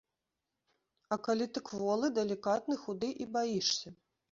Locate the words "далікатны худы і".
2.17-3.31